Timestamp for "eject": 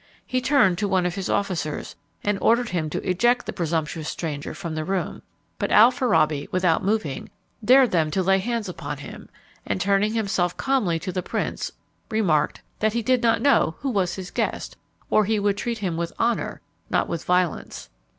3.07-3.45